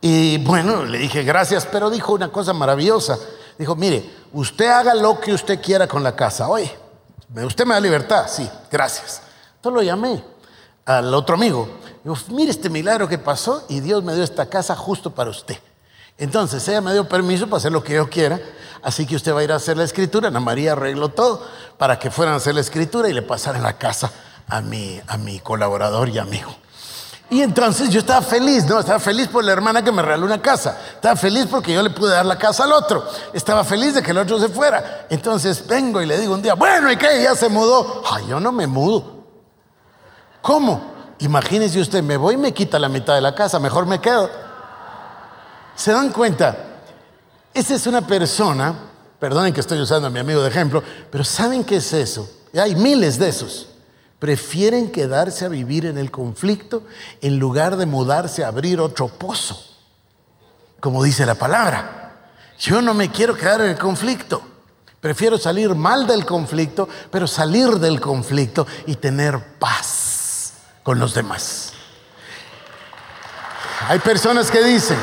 Y 0.00 0.38
bueno, 0.38 0.84
le 0.84 0.98
dije 0.98 1.22
gracias, 1.22 1.66
pero 1.70 1.90
dijo 1.90 2.12
una 2.12 2.32
cosa 2.32 2.52
maravillosa. 2.52 3.18
Dijo, 3.58 3.76
mire, 3.76 4.08
usted 4.32 4.66
haga 4.66 4.94
lo 4.94 5.20
que 5.20 5.34
usted 5.34 5.60
quiera 5.60 5.86
con 5.86 6.02
la 6.02 6.16
casa. 6.16 6.48
Oye, 6.48 6.74
¿usted 7.44 7.66
me 7.66 7.74
da 7.74 7.80
libertad? 7.80 8.26
Sí, 8.26 8.48
gracias. 8.70 9.20
Entonces 9.56 9.76
lo 9.76 9.82
llamé 9.82 10.24
al 10.86 11.12
otro 11.12 11.34
amigo. 11.34 11.68
Mire 12.28 12.50
este 12.50 12.70
milagro 12.70 13.06
que 13.06 13.18
pasó 13.18 13.64
y 13.68 13.80
Dios 13.80 14.02
me 14.02 14.14
dio 14.14 14.24
esta 14.24 14.46
casa 14.46 14.74
justo 14.74 15.10
para 15.10 15.28
usted. 15.28 15.58
Entonces 16.20 16.68
ella 16.68 16.82
me 16.82 16.92
dio 16.92 17.08
permiso 17.08 17.46
para 17.46 17.56
hacer 17.56 17.72
lo 17.72 17.82
que 17.82 17.94
yo 17.94 18.10
quiera, 18.10 18.38
así 18.82 19.06
que 19.06 19.16
usted 19.16 19.34
va 19.34 19.40
a 19.40 19.44
ir 19.44 19.52
a 19.52 19.56
hacer 19.56 19.78
la 19.78 19.84
escritura. 19.84 20.28
Ana 20.28 20.38
María 20.38 20.72
arregló 20.72 21.08
todo 21.08 21.42
para 21.78 21.98
que 21.98 22.10
fueran 22.10 22.34
a 22.34 22.36
hacer 22.36 22.54
la 22.54 22.60
escritura 22.60 23.08
y 23.08 23.14
le 23.14 23.22
pasaran 23.22 23.62
la 23.62 23.78
casa 23.78 24.12
a 24.46 24.60
mi, 24.60 25.00
a 25.06 25.16
mi 25.16 25.40
colaborador 25.40 26.10
y 26.10 26.18
amigo. 26.18 26.54
Y 27.30 27.40
entonces 27.40 27.88
yo 27.88 28.00
estaba 28.00 28.20
feliz, 28.20 28.66
¿no? 28.66 28.80
Estaba 28.80 28.98
feliz 28.98 29.28
por 29.28 29.42
la 29.44 29.52
hermana 29.52 29.82
que 29.82 29.90
me 29.92 30.02
regaló 30.02 30.26
una 30.26 30.42
casa. 30.42 30.78
Estaba 30.94 31.16
feliz 31.16 31.46
porque 31.50 31.72
yo 31.72 31.80
le 31.80 31.88
pude 31.88 32.10
dar 32.10 32.26
la 32.26 32.36
casa 32.36 32.64
al 32.64 32.72
otro. 32.72 33.02
Estaba 33.32 33.64
feliz 33.64 33.94
de 33.94 34.02
que 34.02 34.10
el 34.10 34.18
otro 34.18 34.38
se 34.38 34.48
fuera. 34.48 35.06
Entonces 35.08 35.66
vengo 35.66 36.02
y 36.02 36.06
le 36.06 36.18
digo 36.18 36.34
un 36.34 36.42
día, 36.42 36.54
bueno, 36.54 36.92
¿y 36.92 36.96
qué? 36.96 37.22
Ya 37.22 37.34
se 37.34 37.48
mudó. 37.48 38.02
Ay, 38.10 38.26
yo 38.28 38.40
no 38.40 38.52
me 38.52 38.66
mudo. 38.66 39.24
¿Cómo? 40.42 40.92
Imagínese 41.20 41.80
usted, 41.80 42.02
me 42.02 42.18
voy 42.18 42.34
y 42.34 42.38
me 42.38 42.52
quita 42.52 42.78
la 42.78 42.90
mitad 42.90 43.14
de 43.14 43.22
la 43.22 43.34
casa, 43.34 43.58
mejor 43.58 43.86
me 43.86 44.00
quedo. 44.00 44.49
¿Se 45.80 45.92
dan 45.92 46.10
cuenta? 46.10 46.82
Esa 47.54 47.74
es 47.74 47.86
una 47.86 48.06
persona, 48.06 48.74
perdonen 49.18 49.54
que 49.54 49.60
estoy 49.60 49.80
usando 49.80 50.08
a 50.08 50.10
mi 50.10 50.18
amigo 50.18 50.42
de 50.42 50.50
ejemplo, 50.50 50.82
pero 51.10 51.24
¿saben 51.24 51.64
qué 51.64 51.76
es 51.76 51.94
eso? 51.94 52.30
hay 52.54 52.74
miles 52.74 53.18
de 53.18 53.30
esos. 53.30 53.66
Prefieren 54.18 54.92
quedarse 54.92 55.46
a 55.46 55.48
vivir 55.48 55.86
en 55.86 55.96
el 55.96 56.10
conflicto 56.10 56.82
en 57.22 57.38
lugar 57.38 57.78
de 57.78 57.86
mudarse 57.86 58.44
a 58.44 58.48
abrir 58.48 58.78
otro 58.78 59.08
pozo, 59.08 59.58
como 60.80 61.02
dice 61.02 61.24
la 61.24 61.36
palabra. 61.36 62.28
Yo 62.58 62.82
no 62.82 62.92
me 62.92 63.10
quiero 63.10 63.34
quedar 63.34 63.62
en 63.62 63.70
el 63.70 63.78
conflicto. 63.78 64.42
Prefiero 65.00 65.38
salir 65.38 65.74
mal 65.74 66.06
del 66.06 66.26
conflicto, 66.26 66.90
pero 67.10 67.26
salir 67.26 67.78
del 67.78 68.02
conflicto 68.02 68.66
y 68.84 68.96
tener 68.96 69.56
paz 69.58 70.52
con 70.82 70.98
los 70.98 71.14
demás. 71.14 71.72
Hay 73.88 73.98
personas 74.00 74.50
que 74.50 74.62
dicen, 74.62 74.98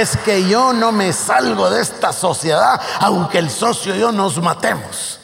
es 0.00 0.16
que 0.16 0.48
yo 0.48 0.72
no 0.72 0.90
me 0.90 1.12
salgo 1.12 1.68
de 1.68 1.82
esta 1.82 2.12
sociedad 2.12 2.80
aunque 3.00 3.38
el 3.38 3.50
socio 3.50 3.94
y 3.94 3.98
yo 3.98 4.10
nos 4.10 4.40
matemos. 4.40 5.20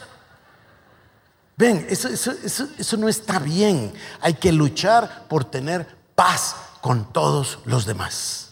Ven, 1.56 1.86
eso, 1.90 2.08
eso, 2.08 2.96
no 2.98 3.08
está 3.08 3.38
bien. 3.38 3.92
Hay 4.20 4.34
que 4.34 4.52
luchar 4.52 5.24
por 5.28 5.44
tener 5.44 5.88
paz 6.14 6.54
con 6.80 7.12
todos 7.12 7.58
los 7.64 7.86
demás. 7.86 8.50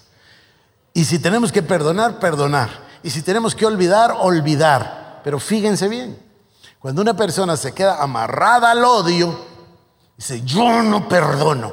Y 0.93 1.05
si 1.05 1.19
tenemos 1.19 1.53
que 1.53 1.63
perdonar, 1.63 2.19
perdonar. 2.19 2.71
Y 3.03 3.11
si 3.11 3.23
tenemos 3.23 3.55
que 3.55 3.67
olvidar, 3.67 4.17
olvidar. 4.19 5.21
Pero 5.23 5.39
fíjense 5.39 5.87
bien, 5.87 6.19
cuando 6.81 7.03
una 7.03 7.15
persona 7.15 7.57
se 7.57 7.73
queda 7.73 8.03
amarrada 8.03 8.71
al 8.71 8.85
odio, 8.85 9.39
dice, 10.17 10.43
yo 10.43 10.83
no 10.83 11.09
perdono 11.09 11.73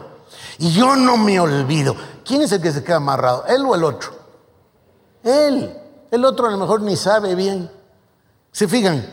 y 0.60 0.72
yo 0.72 0.96
no 0.96 1.18
me 1.18 1.40
olvido. 1.40 1.96
¿Quién 2.26 2.42
es 2.42 2.52
el 2.52 2.62
que 2.62 2.72
se 2.72 2.84
queda 2.84 2.98
amarrado? 2.98 3.46
¿Él 3.48 3.64
o 3.66 3.74
el 3.74 3.84
otro? 3.84 4.23
Él. 5.24 5.78
El 6.12 6.26
otro 6.26 6.48
a 6.48 6.52
lo 6.52 6.58
mejor 6.58 6.82
ni 6.82 6.96
sabe 6.96 7.34
bien. 7.36 7.70
¿Se 8.52 8.68
fijan? 8.68 9.04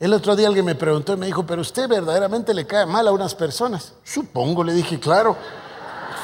El 0.00 0.12
otro 0.14 0.34
día 0.34 0.48
alguien 0.48 0.64
me 0.64 0.74
preguntó 0.74 1.12
y 1.12 1.16
me 1.16 1.26
dijo, 1.26 1.46
pero 1.46 1.60
usted 1.60 1.86
verdaderamente 1.86 2.52
le 2.54 2.66
cae 2.66 2.86
mal 2.86 3.06
a 3.06 3.12
unas 3.12 3.34
personas. 3.34 3.92
Supongo, 4.02 4.64
le 4.64 4.72
dije, 4.72 4.98
claro. 4.98 5.36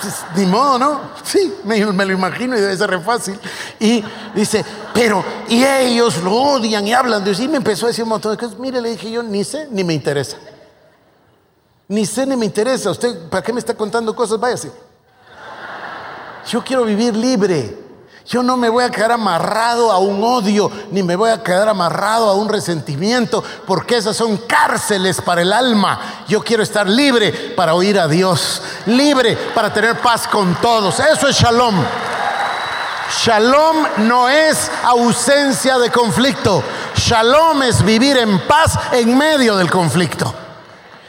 Pues, 0.00 0.14
ni 0.36 0.46
modo, 0.46 0.78
¿no? 0.78 1.00
Sí, 1.22 1.54
me, 1.64 1.78
lo 1.78 2.12
imagino 2.12 2.56
y 2.56 2.60
debe 2.60 2.76
ser 2.76 2.90
re 2.90 3.00
fácil. 3.00 3.38
Y 3.78 4.02
dice, 4.34 4.64
pero, 4.94 5.24
y 5.48 5.62
ellos 5.64 6.22
lo 6.22 6.34
odian 6.34 6.86
y 6.86 6.92
hablan 6.92 7.24
de 7.24 7.32
eso. 7.32 7.42
Y 7.42 7.48
me 7.48 7.58
empezó 7.58 7.86
a 7.86 7.88
decir 7.88 8.04
un 8.04 8.10
montón 8.10 8.32
de 8.32 8.38
cosas. 8.38 8.58
Mire, 8.58 8.80
le 8.80 8.90
dije 8.90 9.10
yo, 9.10 9.22
ni 9.22 9.44
sé 9.44 9.68
ni 9.70 9.84
me 9.84 9.94
interesa. 9.94 10.38
Ni 11.88 12.04
sé 12.04 12.26
ni 12.26 12.36
me 12.36 12.46
interesa. 12.46 12.90
¿Usted 12.90 13.28
para 13.28 13.42
qué 13.42 13.52
me 13.52 13.60
está 13.60 13.74
contando 13.74 14.14
cosas? 14.14 14.40
Váyase. 14.40 14.72
Yo 16.48 16.64
quiero 16.64 16.84
vivir 16.84 17.14
libre. 17.14 17.87
Yo 18.28 18.42
no 18.42 18.58
me 18.58 18.68
voy 18.68 18.84
a 18.84 18.90
quedar 18.90 19.12
amarrado 19.12 19.90
a 19.90 19.96
un 19.96 20.22
odio, 20.22 20.70
ni 20.90 21.02
me 21.02 21.16
voy 21.16 21.30
a 21.30 21.42
quedar 21.42 21.66
amarrado 21.66 22.28
a 22.28 22.34
un 22.34 22.50
resentimiento, 22.50 23.42
porque 23.66 23.96
esas 23.96 24.18
son 24.18 24.36
cárceles 24.36 25.22
para 25.22 25.40
el 25.40 25.50
alma. 25.50 25.98
Yo 26.28 26.44
quiero 26.44 26.62
estar 26.62 26.86
libre 26.86 27.32
para 27.56 27.72
oír 27.72 27.98
a 27.98 28.06
Dios, 28.06 28.60
libre 28.84 29.34
para 29.54 29.72
tener 29.72 29.98
paz 30.00 30.28
con 30.28 30.54
todos. 30.56 31.00
Eso 31.00 31.26
es 31.26 31.36
shalom. 31.36 31.82
Shalom 33.24 33.86
no 34.06 34.28
es 34.28 34.70
ausencia 34.82 35.78
de 35.78 35.90
conflicto. 35.90 36.62
Shalom 36.96 37.62
es 37.62 37.82
vivir 37.82 38.18
en 38.18 38.46
paz 38.46 38.78
en 38.92 39.16
medio 39.16 39.56
del 39.56 39.70
conflicto. 39.70 40.34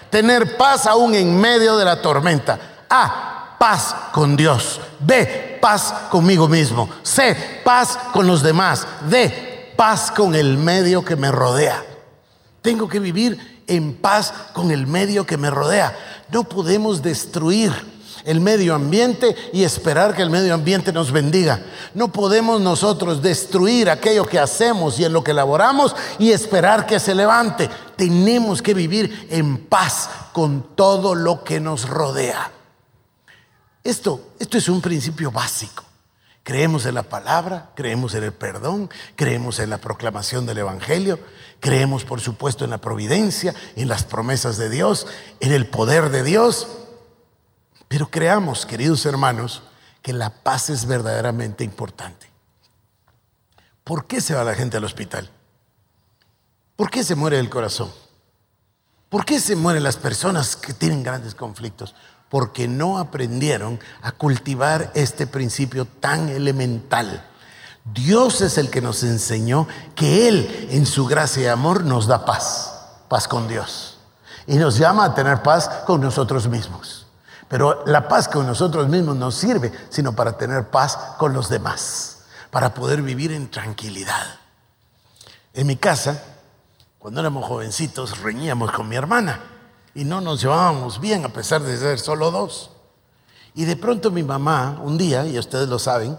Tener 0.09 0.55
paz 0.55 0.85
aún 0.85 1.13
en 1.15 1.37
medio 1.37 1.75
de 1.75 1.83
la 1.83 2.01
tormenta. 2.01 2.57
A, 2.89 3.57
paz 3.59 3.93
con 4.13 4.37
Dios. 4.37 4.79
B, 4.99 5.48
paz 5.59 5.93
conmigo 6.09 6.47
mismo. 6.47 6.89
C, 7.03 7.61
paz 7.63 7.97
con 8.13 8.27
los 8.27 8.43
demás. 8.43 8.87
D, 9.09 9.73
paz 9.75 10.11
con 10.11 10.35
el 10.35 10.57
medio 10.57 11.03
que 11.03 11.15
me 11.15 11.31
rodea. 11.31 11.83
Tengo 12.61 12.87
que 12.87 12.99
vivir 12.99 13.63
en 13.67 13.95
paz 13.95 14.33
con 14.53 14.71
el 14.71 14.87
medio 14.87 15.25
que 15.25 15.37
me 15.37 15.49
rodea. 15.49 15.97
No 16.31 16.43
podemos 16.43 17.01
destruir 17.01 17.71
el 18.25 18.41
medio 18.41 18.75
ambiente 18.75 19.35
y 19.53 19.63
esperar 19.63 20.15
que 20.15 20.21
el 20.21 20.29
medio 20.29 20.53
ambiente 20.53 20.91
nos 20.91 21.11
bendiga. 21.11 21.61
No 21.93 22.11
podemos 22.11 22.59
nosotros 22.61 23.21
destruir 23.21 23.89
aquello 23.89 24.25
que 24.25 24.39
hacemos 24.39 24.99
y 24.99 25.05
en 25.05 25.13
lo 25.13 25.23
que 25.23 25.33
laboramos 25.33 25.95
y 26.17 26.31
esperar 26.31 26.85
que 26.85 26.99
se 26.99 27.15
levante. 27.15 27.69
Tenemos 27.95 28.61
que 28.61 28.73
vivir 28.73 29.27
en 29.29 29.57
paz 29.65 30.09
con 30.33 30.75
todo 30.75 31.15
lo 31.15 31.43
que 31.43 31.59
nos 31.59 31.87
rodea. 31.87 32.51
Esto, 33.83 34.33
esto 34.39 34.57
es 34.57 34.69
un 34.69 34.81
principio 34.81 35.31
básico. 35.31 35.83
Creemos 36.43 36.85
en 36.85 36.95
la 36.95 37.03
palabra, 37.03 37.71
creemos 37.75 38.15
en 38.15 38.23
el 38.23 38.33
perdón, 38.33 38.89
creemos 39.15 39.59
en 39.59 39.69
la 39.69 39.77
proclamación 39.77 40.45
del 40.45 40.57
Evangelio, 40.57 41.19
creemos 41.59 42.05
por 42.05 42.21
supuesto 42.21 42.63
en 42.63 42.71
la 42.71 42.79
providencia, 42.79 43.53
en 43.75 43.87
las 43.87 44.03
promesas 44.03 44.57
de 44.57 44.69
Dios, 44.69 45.05
en 45.41 45.51
el 45.51 45.67
poder 45.67 46.09
de 46.09 46.23
Dios. 46.23 46.67
Pero 47.87 48.09
creamos, 48.09 48.65
queridos 48.65 49.05
hermanos, 49.05 49.63
que 50.01 50.13
la 50.13 50.29
paz 50.29 50.69
es 50.69 50.85
verdaderamente 50.85 51.63
importante. 51.63 52.29
¿Por 53.83 54.05
qué 54.05 54.21
se 54.21 54.33
va 54.33 54.43
la 54.43 54.55
gente 54.55 54.77
al 54.77 54.85
hospital? 54.85 55.29
¿Por 56.75 56.89
qué 56.89 57.03
se 57.03 57.15
muere 57.15 57.39
el 57.39 57.49
corazón? 57.49 57.91
¿Por 59.09 59.25
qué 59.25 59.39
se 59.39 59.55
mueren 59.55 59.83
las 59.83 59.97
personas 59.97 60.55
que 60.55 60.73
tienen 60.73 61.03
grandes 61.03 61.35
conflictos? 61.35 61.95
Porque 62.29 62.67
no 62.67 62.99
aprendieron 62.99 63.79
a 64.01 64.11
cultivar 64.11 64.91
este 64.93 65.27
principio 65.27 65.85
tan 65.85 66.29
elemental. 66.29 67.25
Dios 67.85 68.41
es 68.41 68.57
el 68.57 68.69
que 68.69 68.81
nos 68.81 69.03
enseñó 69.03 69.67
que 69.95 70.27
Él 70.27 70.67
en 70.71 70.85
su 70.85 71.05
gracia 71.07 71.43
y 71.43 71.47
amor 71.47 71.83
nos 71.83 72.05
da 72.07 72.25
paz, 72.25 72.73
paz 73.07 73.27
con 73.27 73.47
Dios. 73.47 73.97
Y 74.45 74.57
nos 74.57 74.77
llama 74.77 75.05
a 75.05 75.15
tener 75.15 75.41
paz 75.41 75.69
con 75.85 76.01
nosotros 76.01 76.47
mismos. 76.47 77.07
Pero 77.47 77.83
la 77.87 78.07
paz 78.07 78.27
con 78.27 78.45
nosotros 78.45 78.87
mismos 78.89 79.15
no 79.15 79.31
sirve, 79.31 79.71
sino 79.89 80.15
para 80.15 80.37
tener 80.37 80.69
paz 80.69 80.97
con 81.17 81.33
los 81.33 81.49
demás, 81.49 82.19
para 82.51 82.75
poder 82.75 83.01
vivir 83.01 83.31
en 83.31 83.49
tranquilidad. 83.49 84.39
En 85.55 85.65
mi 85.65 85.75
casa, 85.75 86.23
cuando 86.99 87.21
éramos 87.21 87.45
jovencitos, 87.45 88.19
reñíamos 88.19 88.71
con 88.71 88.87
mi 88.87 88.95
hermana 88.95 89.58
y 89.93 90.03
no 90.03 90.21
nos 90.21 90.41
llevábamos 90.41 90.99
bien 90.99 91.25
a 91.25 91.29
pesar 91.29 91.61
de 91.61 91.77
ser 91.77 91.99
solo 91.99 92.31
dos. 92.31 92.71
Y 93.55 93.65
de 93.65 93.75
pronto 93.75 94.11
mi 94.11 94.23
mamá, 94.23 94.79
un 94.83 94.97
día, 94.97 95.25
y 95.25 95.37
ustedes 95.37 95.67
lo 95.67 95.79
saben, 95.79 96.17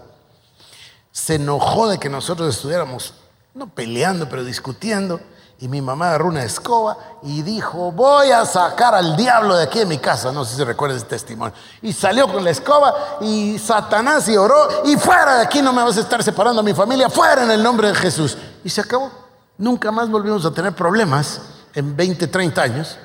se 1.11 1.35
enojó 1.35 1.89
de 1.89 1.97
que 1.97 2.09
nosotros 2.09 2.55
estuviéramos, 2.55 3.13
no 3.53 3.67
peleando, 3.67 4.29
pero 4.29 4.43
discutiendo. 4.43 5.19
Y 5.59 5.67
mi 5.67 5.79
mamá 5.79 6.07
agarró 6.07 6.29
una 6.29 6.43
escoba 6.43 6.97
y 7.21 7.43
dijo, 7.43 7.91
voy 7.91 8.31
a 8.31 8.45
sacar 8.45 8.95
al 8.95 9.15
diablo 9.15 9.55
de 9.55 9.63
aquí 9.65 9.77
de 9.77 9.85
mi 9.85 9.99
casa. 9.99 10.31
No 10.31 10.43
sé 10.43 10.55
si 10.55 10.63
recuerdas 10.63 10.97
ese 10.97 11.05
testimonio. 11.05 11.53
Y 11.83 11.93
salió 11.93 12.27
con 12.31 12.43
la 12.43 12.49
escoba 12.49 13.19
y 13.21 13.59
Satanás 13.59 14.27
y 14.27 14.37
oró, 14.37 14.85
y 14.85 14.95
fuera 14.95 15.35
de 15.35 15.43
aquí 15.43 15.61
no 15.61 15.71
me 15.71 15.83
vas 15.83 15.97
a 15.97 16.01
estar 16.01 16.23
separando 16.23 16.61
a 16.61 16.63
mi 16.63 16.73
familia, 16.73 17.11
fuera 17.11 17.43
en 17.43 17.51
el 17.51 17.61
nombre 17.61 17.89
de 17.89 17.95
Jesús. 17.95 18.37
Y 18.63 18.69
se 18.69 18.81
acabó. 18.81 19.11
Nunca 19.55 19.91
más 19.91 20.09
volvimos 20.09 20.43
a 20.45 20.51
tener 20.51 20.73
problemas 20.73 21.41
en 21.75 21.95
20, 21.95 22.25
30 22.25 22.61
años. 22.61 22.97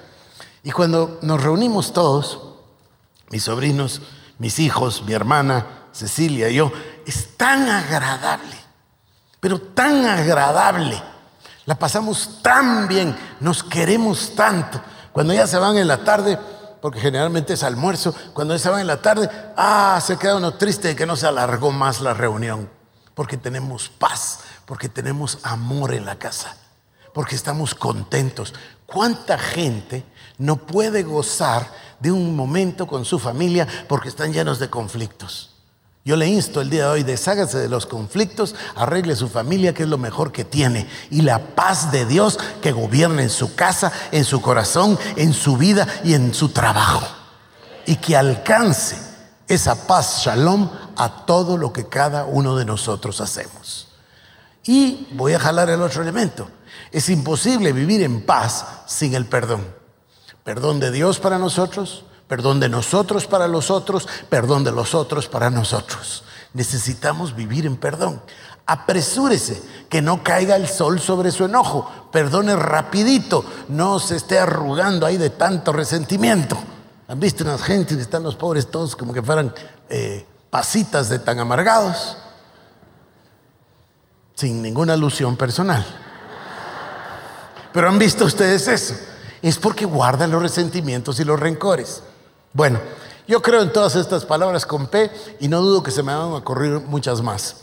Y 0.67 0.73
cuando 0.73 1.21
nos 1.23 1.41
reunimos 1.41 1.93
todos, 1.93 2.41
mis 3.31 3.45
sobrinos, 3.45 4.03
mis 4.39 4.59
hijos, 4.59 5.05
mi 5.05 5.13
hermana, 5.13 5.65
Cecilia 5.93 6.49
y 6.49 6.57
yo, 6.57 6.73
es 7.07 7.37
tan 7.37 7.69
agradable, 7.69 8.57
pero 9.39 9.61
tan 9.61 10.05
agradable. 10.05 11.01
La 11.67 11.79
pasamos 11.79 12.43
tan 12.43 12.89
bien, 12.89 13.17
nos 13.39 13.63
queremos 13.63 14.35
tanto. 14.35 14.81
Cuando 15.13 15.33
ya 15.33 15.47
se 15.47 15.57
van 15.57 15.79
en 15.79 15.87
la 15.87 16.03
tarde, 16.03 16.37
porque 16.83 16.99
generalmente 16.99 17.53
es 17.53 17.63
almuerzo, 17.63 18.13
cuando 18.35 18.53
ya 18.53 18.59
se 18.59 18.69
van 18.69 18.81
en 18.81 18.89
la 18.89 19.01
tarde, 19.01 19.31
ah, 19.57 20.01
se 20.05 20.17
queda 20.17 20.35
uno 20.35 20.55
triste 20.55 20.89
de 20.89 20.97
que 20.97 21.07
no 21.07 21.15
se 21.15 21.29
alargó 21.29 21.71
más 21.71 22.01
la 22.01 22.13
reunión, 22.13 22.69
porque 23.15 23.37
tenemos 23.37 23.89
paz, 23.89 24.41
porque 24.65 24.89
tenemos 24.89 25.39
amor 25.45 25.95
en 25.95 26.05
la 26.05 26.19
casa, 26.19 26.57
porque 27.15 27.37
estamos 27.37 27.73
contentos. 27.77 28.53
¿Cuánta 28.85 29.39
gente 29.39 30.05
no 30.39 30.57
puede 30.57 31.03
gozar 31.03 31.71
de 32.01 32.13
un 32.13 32.37
momento 32.37 32.87
con 32.87 33.05
su 33.05 33.19
familia 33.19 33.67
porque 33.89 34.09
están 34.09 34.33
llenos 34.33 34.59
de 34.59 34.71
conflictos? 34.71 35.57
Yo 36.07 36.15
le 36.15 36.29
insto 36.29 36.61
el 36.61 36.71
día 36.71 36.85
de 36.85 36.91
hoy, 36.91 37.03
deshágase 37.03 37.59
de 37.59 37.69
los 37.69 37.85
conflictos, 37.85 38.55
arregle 38.77 39.17
su 39.17 39.29
familia, 39.29 39.75
que 39.75 39.83
es 39.83 39.89
lo 39.89 39.99
mejor 39.99 40.31
que 40.31 40.45
tiene, 40.45 40.89
y 41.11 41.23
la 41.23 41.41
paz 41.57 41.91
de 41.91 42.07
Dios 42.07 42.39
que 42.63 42.71
gobierna 42.71 43.23
en 43.23 43.29
su 43.29 43.57
casa, 43.57 43.91
en 44.13 44.25
su 44.25 44.41
corazón, 44.41 44.97
en 45.17 45.35
su 45.35 45.57
vida 45.57 45.85
y 46.05 46.15
en 46.15 46.33
su 46.33 46.51
trabajo. 46.51 47.05
Y 47.87 47.97
que 47.97 48.17
alcance 48.17 48.97
esa 49.49 49.89
paz, 49.89 50.23
shalom, 50.25 50.71
a 50.97 51.27
todo 51.27 51.57
lo 51.57 51.73
que 51.73 51.89
cada 51.89 52.25
uno 52.25 52.55
de 52.55 52.65
nosotros 52.65 53.21
hacemos. 53.21 53.89
Y 54.65 55.09
voy 55.11 55.33
a 55.33 55.41
jalar 55.41 55.71
el 55.71 55.83
otro 55.83 56.03
elemento. 56.03 56.49
Es 56.93 57.09
imposible 57.09 57.73
vivir 57.73 58.03
en 58.03 58.25
paz 58.25 58.65
sin 58.87 59.17
el 59.17 59.27
perdón. 59.27 59.67
Perdón 60.47 60.79
de 60.79 60.93
Dios 60.93 61.19
para 61.19 61.39
nosotros, 61.39 62.05
perdón 62.29 62.61
de 62.61 62.69
nosotros 62.69 63.27
para 63.27 63.49
los 63.49 63.69
otros, 63.69 64.07
perdón 64.29 64.63
de 64.63 64.71
los 64.71 64.95
otros 64.95 65.27
para 65.27 65.51
nosotros. 65.51 66.23
Necesitamos 66.53 67.35
vivir 67.35 67.67
en 67.67 67.77
perdón. 67.77 68.23
Apresúrese, 68.65 69.61
que 69.89 70.01
no 70.01 70.23
caiga 70.23 70.55
el 70.55 70.69
sol 70.69 71.01
sobre 71.01 71.33
su 71.33 71.47
enojo. 71.47 71.91
Perdone 72.13 72.55
rapidito, 72.55 73.45
no 73.67 73.99
se 73.99 74.15
esté 74.15 74.39
arrugando 74.39 75.05
ahí 75.05 75.17
de 75.17 75.31
tanto 75.31 75.73
resentimiento. 75.73 76.57
¿Han 77.09 77.19
visto 77.19 77.43
unas 77.43 77.63
gentes 77.65 77.97
que 77.97 78.03
están 78.05 78.23
los 78.23 78.37
pobres 78.37 78.71
todos 78.71 78.95
como 78.95 79.13
que 79.13 79.23
fueran 79.23 79.53
eh, 79.89 80.25
pasitas 80.49 81.09
de 81.09 81.19
tan 81.19 81.41
amargados? 81.41 82.19
Sin 84.37 84.63
ninguna 84.63 84.93
alusión 84.93 85.37
personal. 85.37 85.85
Pero 87.73 87.89
han 87.89 87.99
visto 87.99 88.25
ustedes 88.25 88.69
eso. 88.69 88.95
Es 89.47 89.59
porque 89.59 89.85
guardan 89.85 90.33
los 90.33 90.43
resentimientos 90.43 91.21
y 91.21 91.25
los 91.25 91.39
rencores. 91.39 92.03
Bueno, 92.53 92.81
yo 93.29 93.41
creo 93.43 93.63
en 93.63 93.73
todas 93.73 93.95
estas 93.95 94.25
palabras 94.25 94.67
con 94.67 94.89
P 94.89 95.09
y 95.39 95.47
no 95.47 95.61
dudo 95.61 95.85
que 95.85 95.93
se 95.93 96.03
me 96.03 96.13
van 96.13 96.33
a 96.33 96.35
ocurrir 96.35 96.81
muchas 96.81 97.23
más. 97.23 97.59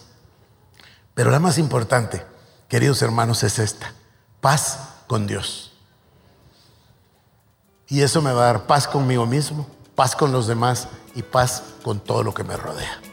Pero 1.14 1.30
la 1.30 1.40
más 1.40 1.58
importante, 1.58 2.26
queridos 2.70 3.02
hermanos, 3.02 3.44
es 3.44 3.60
esta. 3.60 3.94
Paz 4.40 4.80
con 5.08 5.28
Dios. 5.28 5.74
Y 7.90 8.02
eso 8.02 8.22
me 8.22 8.32
va 8.32 8.44
a 8.44 8.54
dar 8.54 8.66
paz 8.66 8.88
conmigo 8.88 9.26
mismo, 9.26 9.68
paz 9.94 10.16
con 10.16 10.32
los 10.32 10.48
demás 10.48 10.88
y 11.16 11.22
paz 11.22 11.64
con 11.84 12.00
todo 12.00 12.24
lo 12.24 12.34
que 12.34 12.46
me 12.46 12.56
rodea. 12.56 13.13